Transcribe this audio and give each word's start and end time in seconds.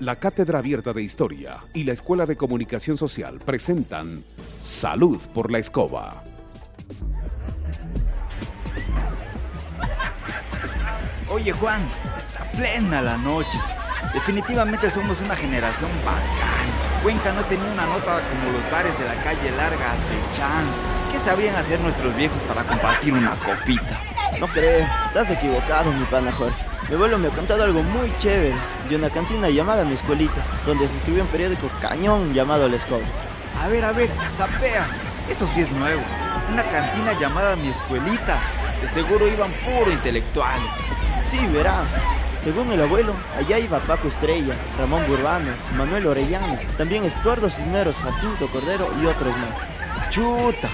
la 0.00 0.16
Cátedra 0.16 0.58
Abierta 0.58 0.92
de 0.92 1.02
Historia 1.02 1.58
y 1.72 1.84
la 1.84 1.92
Escuela 1.92 2.26
de 2.26 2.36
Comunicación 2.36 2.96
Social 2.96 3.38
presentan 3.38 4.22
Salud 4.60 5.18
por 5.32 5.50
la 5.50 5.58
Escoba. 5.58 6.22
Oye 11.30 11.52
Juan, 11.52 11.80
está 12.16 12.44
plena 12.52 13.00
la 13.00 13.16
noche. 13.18 13.58
Definitivamente 14.12 14.90
somos 14.90 15.20
una 15.20 15.34
generación 15.34 15.90
bacán. 16.04 17.02
Cuenca 17.02 17.32
no 17.32 17.44
tenía 17.44 17.70
una 17.70 17.86
nota 17.86 18.20
como 18.20 18.52
los 18.52 18.70
bares 18.70 18.98
de 18.98 19.04
la 19.04 19.22
calle 19.22 19.50
larga 19.56 19.92
hace 19.92 20.12
chance. 20.36 20.84
¿Qué 21.10 21.18
sabrían 21.18 21.56
hacer 21.56 21.80
nuestros 21.80 22.14
viejos 22.16 22.40
para 22.42 22.64
compartir 22.64 23.12
una 23.12 23.30
copita? 23.36 24.00
No 24.40 24.46
creo, 24.48 24.86
estás 25.06 25.30
equivocado, 25.30 25.92
mi 25.92 26.04
pana 26.04 26.32
Jorge. 26.32 26.65
Mi 26.88 26.94
abuelo 26.94 27.18
me 27.18 27.28
ha 27.28 27.30
contado 27.30 27.64
algo 27.64 27.82
muy 27.82 28.12
chévere 28.18 28.54
de 28.88 28.96
una 28.96 29.10
cantina 29.10 29.48
llamada 29.48 29.84
Mi 29.84 29.94
Escuelita, 29.94 30.44
donde 30.64 30.86
se 30.86 30.96
escribió 30.96 31.24
un 31.24 31.28
periódico 31.28 31.68
cañón 31.80 32.32
llamado 32.32 32.68
La 32.68 32.76
Escoba. 32.76 33.04
A 33.60 33.68
ver, 33.68 33.84
a 33.84 33.92
ver, 33.92 34.10
sapea. 34.30 34.88
Eso 35.28 35.48
sí 35.48 35.62
es 35.62 35.70
nuevo. 35.72 36.02
Una 36.52 36.62
cantina 36.70 37.12
llamada 37.18 37.56
Mi 37.56 37.68
Escuelita. 37.68 38.40
De 38.80 38.86
seguro 38.86 39.26
iban 39.26 39.52
puro 39.64 39.90
intelectuales. 39.90 40.70
Sí, 41.26 41.44
verás. 41.46 41.88
Según 42.38 42.70
el 42.70 42.80
abuelo, 42.80 43.14
allá 43.34 43.58
iba 43.58 43.80
Paco 43.80 44.06
Estrella, 44.06 44.54
Ramón 44.78 45.04
Burbano, 45.08 45.52
Manuel 45.76 46.06
Orellano, 46.06 46.56
también 46.78 47.04
Estuardo 47.04 47.50
Cisneros, 47.50 47.98
Jacinto 47.98 48.48
Cordero 48.52 48.88
y 49.02 49.06
otros 49.06 49.36
más. 49.36 50.10
Chuta, 50.10 50.70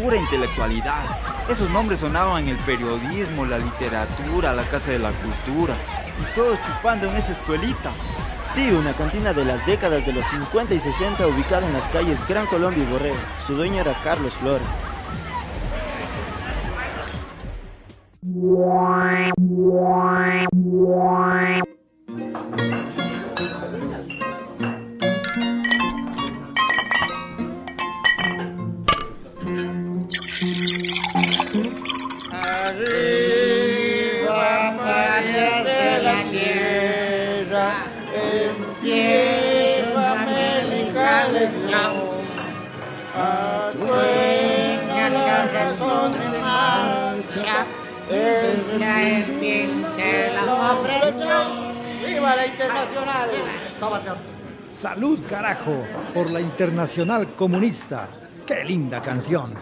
pura 0.00 0.16
intelectualidad. 0.16 1.02
Esos 1.48 1.68
nombres 1.70 2.00
sonaban 2.00 2.44
en 2.44 2.56
el 2.56 2.58
periodismo, 2.58 3.44
la 3.44 3.58
literatura, 3.58 4.54
la 4.54 4.62
casa 4.64 4.92
de 4.92 4.98
la 4.98 5.10
cultura. 5.12 5.74
Y 6.18 6.34
todos 6.34 6.58
chupando 6.66 7.08
en 7.08 7.16
esa 7.16 7.32
escuelita. 7.32 7.92
Sí, 8.52 8.70
una 8.70 8.92
cantina 8.92 9.32
de 9.32 9.44
las 9.44 9.64
décadas 9.66 10.04
de 10.04 10.12
los 10.12 10.24
50 10.26 10.74
y 10.74 10.80
60 10.80 11.26
ubicada 11.26 11.66
en 11.66 11.72
las 11.72 11.86
calles 11.88 12.18
Gran 12.28 12.46
Colombia 12.46 12.82
y 12.82 12.86
Borrego. 12.86 13.16
Su 13.46 13.54
dueño 13.54 13.80
era 13.80 13.94
Carlos 14.02 14.34
Flores. 14.34 14.66
Acuerda 45.60 45.84
la 45.86 46.08
razón 46.10 46.32
de 46.32 46.38
marcha, 46.38 47.66
es 48.10 48.80
la 48.80 49.02
en 49.02 49.24
fin 49.40 49.82
de 49.96 50.30
la 50.34 50.72
opresión. 50.72 51.70
¡Viva 52.06 52.36
la 52.36 52.46
internacional! 52.46 53.30
Tómate. 53.78 54.10
Salud, 54.72 55.18
carajo, 55.28 55.84
por 56.14 56.30
la 56.30 56.40
Internacional 56.40 57.28
Comunista. 57.34 58.08
¡Qué 58.46 58.64
linda 58.64 59.02
canción! 59.02 59.54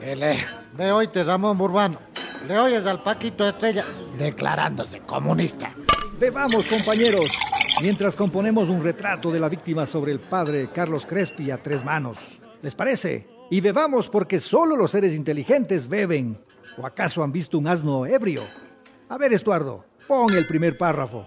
Ele, 0.00 0.38
ve 0.74 0.92
oíste 0.92 1.24
Ramón 1.24 1.58
Burbano. 1.58 1.98
Le 2.46 2.58
oyes 2.58 2.86
al 2.86 3.02
Paquito 3.02 3.46
Estrella 3.46 3.84
declarándose 4.16 5.00
comunista. 5.00 5.72
Bebamos, 6.18 6.66
compañeros, 6.68 7.30
mientras 7.82 8.14
componemos 8.14 8.68
un 8.68 8.82
retrato 8.82 9.30
de 9.32 9.40
la 9.40 9.48
víctima 9.48 9.84
sobre 9.86 10.12
el 10.12 10.20
padre 10.20 10.70
Carlos 10.72 11.04
Crespi 11.04 11.50
a 11.50 11.58
tres 11.58 11.84
manos. 11.84 12.38
¿Les 12.62 12.74
parece? 12.74 13.37
Y 13.50 13.60
bebamos 13.60 14.08
porque 14.08 14.40
solo 14.40 14.76
los 14.76 14.90
seres 14.90 15.14
inteligentes 15.14 15.88
beben. 15.88 16.38
¿O 16.76 16.86
acaso 16.86 17.22
han 17.22 17.32
visto 17.32 17.58
un 17.58 17.66
asno 17.66 18.06
ebrio? 18.06 18.42
A 19.08 19.16
ver, 19.16 19.32
Estuardo, 19.32 19.84
pon 20.06 20.26
el 20.34 20.46
primer 20.46 20.76
párrafo. 20.76 21.26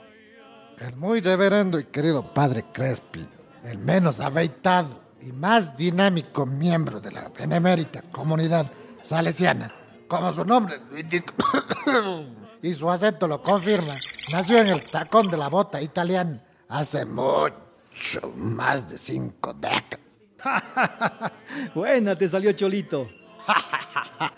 El 0.77 0.95
muy 0.95 1.19
reverendo 1.19 1.79
y 1.79 1.85
querido 1.85 2.33
padre 2.33 2.65
Crespi, 2.71 3.27
el 3.65 3.77
menos 3.77 4.19
aveitado 4.19 5.01
y 5.21 5.31
más 5.31 5.75
dinámico 5.77 6.45
miembro 6.45 6.99
de 6.99 7.11
la 7.11 7.29
benemérita 7.29 8.01
comunidad 8.03 8.71
salesiana, 9.01 9.73
como 10.07 10.31
su 10.33 10.43
nombre 10.43 10.79
y 12.63 12.73
su 12.73 12.89
acento 12.89 13.27
lo 13.27 13.41
confirma, 13.41 13.95
nació 14.31 14.59
en 14.59 14.67
el 14.67 14.89
tacón 14.89 15.29
de 15.29 15.37
la 15.37 15.49
bota 15.49 15.81
italiana 15.81 16.43
hace 16.67 17.05
mucho 17.05 18.31
más 18.35 18.89
de 18.89 18.97
cinco 18.97 19.53
décadas. 19.53 20.10
Buena, 21.75 22.15
te 22.15 22.27
salió 22.27 22.51
Cholito. 22.53 23.09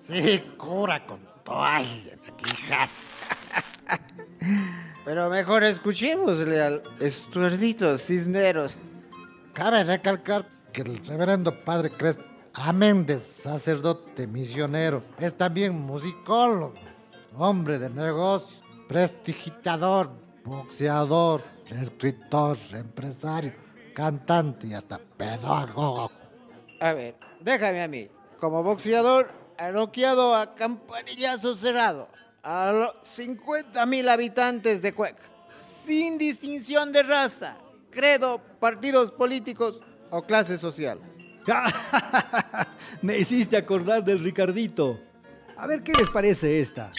Sí, 0.00 0.42
cura 0.56 1.04
con 1.04 1.20
toalla 1.44 2.16
quijada. 2.34 2.88
Pero 5.04 5.28
mejor 5.28 5.64
escuchémosle 5.64 6.62
al 6.62 6.82
Estuardito 6.98 7.94
Cisneros. 7.98 8.78
Cabe 9.52 9.84
recalcar 9.84 10.46
que 10.72 10.80
el 10.80 11.04
reverendo 11.04 11.54
padre 11.60 11.90
Crespo, 11.90 12.22
amén 12.54 13.04
de 13.04 13.18
sacerdote 13.18 14.26
misionero, 14.26 15.02
es 15.18 15.36
también 15.36 15.74
musicólogo, 15.74 16.72
hombre 17.36 17.78
de 17.78 17.90
negocios, 17.90 18.62
prestigitador, 18.88 20.10
boxeador, 20.44 21.42
escritor, 21.70 22.56
empresario, 22.72 23.52
cantante 23.98 24.68
y 24.68 24.74
hasta 24.74 24.96
pedagogo. 24.96 26.08
A 26.78 26.92
ver, 26.92 27.16
déjame 27.40 27.82
a 27.82 27.88
mí. 27.88 28.08
Como 28.38 28.62
boxeador, 28.62 29.28
ha 29.58 29.72
noqueado 29.72 30.36
a 30.36 30.54
campanillazo 30.54 31.56
cerrado 31.56 32.08
a 32.44 32.70
los 32.70 32.94
50 33.02 33.84
mil 33.86 34.08
habitantes 34.08 34.80
de 34.82 34.92
Cueca, 34.92 35.24
sin 35.84 36.16
distinción 36.16 36.92
de 36.92 37.02
raza, 37.02 37.56
credo, 37.90 38.40
partidos 38.60 39.10
políticos 39.10 39.80
o 40.10 40.22
clase 40.22 40.58
social. 40.58 41.00
Me 43.02 43.18
hiciste 43.18 43.56
acordar 43.56 44.04
del 44.04 44.22
Ricardito. 44.22 45.00
A 45.56 45.66
ver 45.66 45.82
qué 45.82 45.90
les 45.98 46.08
parece 46.08 46.60
esta. 46.60 46.92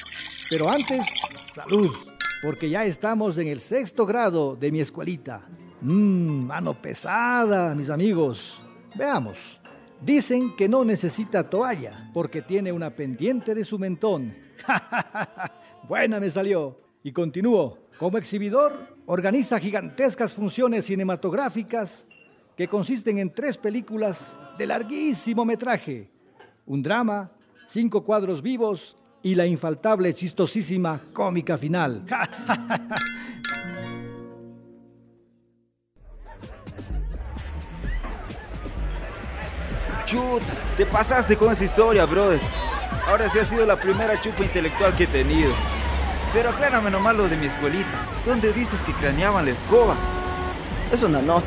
Pero 0.49 0.69
antes, 0.69 1.05
salud, 1.53 1.95
porque 2.41 2.69
ya 2.69 2.83
estamos 2.83 3.37
en 3.37 3.47
el 3.47 3.61
sexto 3.61 4.05
grado 4.05 4.57
de 4.57 4.69
mi 4.69 4.81
escuelita. 4.81 5.47
Mmm, 5.81 6.45
mano 6.45 6.73
pesada, 6.73 7.73
mis 7.73 7.89
amigos. 7.89 8.61
Veamos. 8.95 9.59
Dicen 10.01 10.55
que 10.55 10.69
no 10.69 10.83
necesita 10.85 11.49
toalla 11.49 12.09
porque 12.13 12.41
tiene 12.41 12.71
una 12.71 12.89
pendiente 12.89 13.53
de 13.53 13.65
su 13.65 13.77
mentón. 13.77 14.33
Buena 15.87 16.19
me 16.19 16.29
salió. 16.29 16.79
Y 17.03 17.11
continúo. 17.11 17.79
Como 17.97 18.17
exhibidor, 18.17 18.95
organiza 19.05 19.59
gigantescas 19.59 20.33
funciones 20.33 20.85
cinematográficas 20.85 22.07
que 22.55 22.67
consisten 22.67 23.17
en 23.17 23.33
tres 23.33 23.57
películas 23.57 24.37
de 24.57 24.67
larguísimo 24.67 25.45
metraje, 25.45 26.09
un 26.65 26.83
drama, 26.83 27.31
cinco 27.67 28.03
cuadros 28.03 28.41
vivos 28.41 28.97
y 29.21 29.35
la 29.35 29.45
infaltable, 29.45 30.13
chistosísima, 30.13 31.01
cómica 31.13 31.57
final. 31.57 32.03
Chuta, 40.09 40.43
te 40.75 40.87
pasaste 40.87 41.37
con 41.37 41.53
esa 41.53 41.65
historia, 41.65 42.03
brother. 42.05 42.39
Ahora 43.07 43.29
sí 43.29 43.37
ha 43.37 43.45
sido 43.45 43.63
la 43.67 43.75
primera 43.75 44.19
chupa 44.19 44.41
intelectual 44.43 44.95
que 44.95 45.03
he 45.03 45.07
tenido. 45.07 45.51
Pero 46.33 46.49
aclárame 46.49 46.89
nomás 46.89 47.15
lo 47.15 47.27
de 47.27 47.37
mi 47.37 47.45
escuelita. 47.45 47.87
¿Dónde 48.25 48.51
dices 48.51 48.81
que 48.81 48.91
craneaban 48.93 49.45
la 49.45 49.51
escoba? 49.51 49.95
Es 50.91 51.03
una 51.03 51.21
nota. 51.21 51.45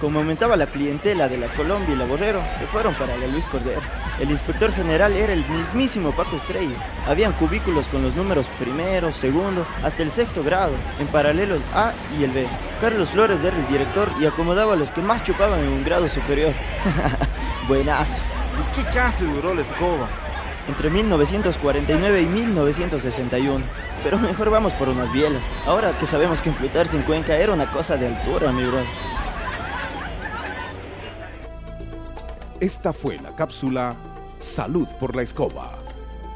Como 0.00 0.18
aumentaba 0.18 0.56
la 0.56 0.66
clientela 0.66 1.28
de 1.28 1.38
la 1.38 1.46
Colombia 1.54 1.94
y 1.94 1.96
la 1.96 2.04
Borrero, 2.04 2.42
se 2.58 2.66
fueron 2.66 2.96
para 2.96 3.16
la 3.16 3.28
Luis 3.28 3.46
Cordero. 3.46 3.80
El 4.20 4.30
inspector 4.30 4.72
general 4.72 5.12
era 5.14 5.32
el 5.32 5.44
mismísimo 5.48 6.12
Paco 6.12 6.36
Estrella. 6.36 6.76
Habían 7.06 7.32
cubículos 7.32 7.88
con 7.88 8.02
los 8.02 8.14
números 8.14 8.46
primero, 8.60 9.12
segundo, 9.12 9.66
hasta 9.82 10.04
el 10.04 10.10
sexto 10.10 10.44
grado, 10.44 10.72
en 11.00 11.08
paralelos 11.08 11.60
A 11.74 11.94
y 12.18 12.22
el 12.22 12.30
B. 12.30 12.46
Carlos 12.80 13.10
Flores 13.10 13.42
era 13.42 13.56
el 13.56 13.66
director 13.66 14.10
y 14.20 14.26
acomodaba 14.26 14.74
a 14.74 14.76
los 14.76 14.92
que 14.92 15.02
más 15.02 15.24
chupaban 15.24 15.60
en 15.60 15.68
un 15.68 15.84
grado 15.84 16.08
superior. 16.08 16.52
Buenazo. 17.68 18.22
¿Y 18.56 18.76
qué 18.76 18.88
chance 18.88 19.24
duró 19.24 19.52
la 19.52 19.62
escoba? 19.62 20.08
Entre 20.68 20.90
1949 20.90 22.22
y 22.22 22.26
1961. 22.26 23.64
Pero 24.04 24.18
mejor 24.18 24.48
vamos 24.48 24.72
por 24.74 24.88
unas 24.88 25.12
bielas. 25.12 25.42
Ahora 25.66 25.98
que 25.98 26.06
sabemos 26.06 26.40
que 26.40 26.50
implutarse 26.50 26.96
en 26.96 27.02
Cuenca 27.02 27.36
era 27.36 27.52
una 27.52 27.70
cosa 27.70 27.96
de 27.96 28.06
altura, 28.06 28.52
mi 28.52 28.64
bro. 28.64 28.84
Esta 32.64 32.92
fue 32.94 33.18
la 33.18 33.36
cápsula 33.36 33.94
Salud 34.40 34.88
por 34.98 35.14
la 35.14 35.20
Escoba. 35.20 35.78